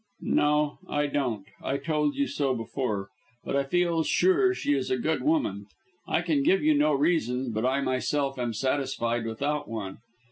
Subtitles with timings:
[0.23, 1.45] "No, I don't.
[1.63, 3.09] I told you so before;
[3.43, 5.67] but I feel sure she is a good woman.
[6.07, 9.99] I can give you no reason, but I myself am satisfied without one.